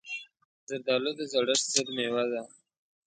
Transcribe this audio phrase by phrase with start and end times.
[0.67, 2.41] زردالو د زړښت ضد مېوه ده.